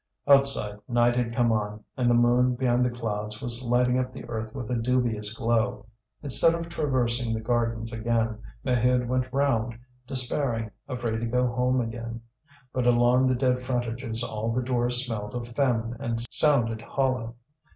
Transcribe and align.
Outside 0.27 0.79
night 0.87 1.15
had 1.15 1.31
come 1.31 1.51
on, 1.51 1.83
and 1.95 2.09
the 2.09 2.15
moon 2.15 2.55
behind 2.55 2.83
the 2.83 2.89
clouds 2.89 3.39
was 3.39 3.61
lighting 3.63 3.99
up 3.99 4.11
the 4.11 4.25
earth 4.25 4.51
with 4.51 4.71
a 4.71 4.75
dubious 4.75 5.31
glow. 5.35 5.85
Instead 6.23 6.55
of 6.55 6.69
traversing 6.69 7.35
the 7.35 7.39
gardens 7.39 7.93
again, 7.93 8.41
Maheude 8.65 9.07
went 9.07 9.31
round, 9.31 9.77
despairing, 10.07 10.71
afraid 10.87 11.19
to 11.19 11.27
go 11.27 11.45
home 11.45 11.79
again. 11.79 12.19
But 12.73 12.87
along 12.87 13.27
the 13.27 13.35
dead 13.35 13.61
frontages 13.63 14.23
all 14.23 14.51
the 14.51 14.63
doors 14.63 15.05
smelled 15.05 15.35
of 15.35 15.49
famine 15.49 15.95
and 15.99 16.25
sounded 16.33 16.81
hollow. 16.81 17.35